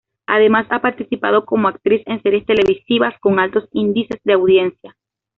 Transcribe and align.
Además 0.25 0.65
ha 0.71 0.81
participado 0.81 1.45
como 1.45 1.67
actriz 1.67 2.01
en 2.07 2.23
series 2.23 2.47
televisivas 2.47 3.13
con 3.19 3.37
altos 3.37 3.69
índices 3.71 4.19
de 4.23 4.33
audiencia. 4.33 4.95